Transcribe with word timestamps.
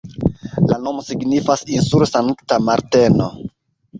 La 0.71 0.77
nomo 0.85 1.03
signifas 1.09 1.61
"insulo 1.75 2.09
Sankta 2.13 2.59
Marteno". 2.71 3.29